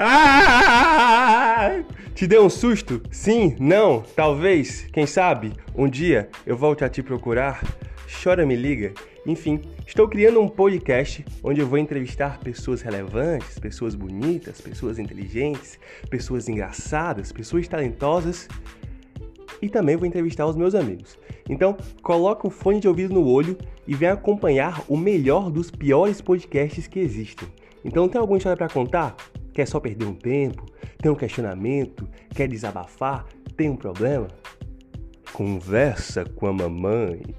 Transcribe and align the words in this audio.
Ah! 0.00 1.82
Te 2.14 2.24
deu 2.24 2.44
um 2.44 2.48
susto? 2.48 3.02
Sim? 3.10 3.56
Não? 3.58 4.00
Talvez? 4.14 4.86
Quem 4.92 5.06
sabe? 5.06 5.52
Um 5.74 5.88
dia 5.88 6.28
eu 6.46 6.56
volte 6.56 6.84
a 6.84 6.88
te 6.88 7.02
procurar? 7.02 7.64
Chora, 8.22 8.46
me 8.46 8.54
liga. 8.54 8.92
Enfim, 9.26 9.60
estou 9.84 10.06
criando 10.06 10.40
um 10.40 10.48
podcast 10.48 11.24
onde 11.42 11.60
eu 11.60 11.66
vou 11.66 11.78
entrevistar 11.78 12.38
pessoas 12.38 12.80
relevantes, 12.80 13.58
pessoas 13.58 13.96
bonitas, 13.96 14.60
pessoas 14.60 15.00
inteligentes, 15.00 15.80
pessoas 16.08 16.48
engraçadas, 16.48 17.32
pessoas 17.32 17.66
talentosas 17.66 18.46
e 19.60 19.68
também 19.68 19.96
vou 19.96 20.06
entrevistar 20.06 20.46
os 20.46 20.54
meus 20.54 20.76
amigos. 20.76 21.18
Então, 21.48 21.76
coloca 22.02 22.46
um 22.46 22.50
fone 22.50 22.78
de 22.78 22.86
ouvido 22.86 23.12
no 23.12 23.26
olho 23.26 23.58
e 23.84 23.96
vem 23.96 24.10
acompanhar 24.10 24.80
o 24.86 24.96
melhor 24.96 25.50
dos 25.50 25.72
piores 25.72 26.20
podcasts 26.20 26.86
que 26.86 27.00
existem. 27.00 27.48
Então, 27.84 28.08
tem 28.08 28.20
alguma 28.20 28.38
história 28.38 28.56
para 28.56 28.68
contar? 28.68 29.16
Quer 29.58 29.66
só 29.66 29.80
perder 29.80 30.04
um 30.06 30.14
tempo? 30.14 30.66
Tem 30.98 31.10
um 31.10 31.16
questionamento? 31.16 32.08
Quer 32.32 32.46
desabafar? 32.46 33.26
Tem 33.56 33.68
um 33.68 33.74
problema? 33.74 34.28
Conversa 35.32 36.24
com 36.24 36.46
a 36.46 36.52
mamãe. 36.52 37.34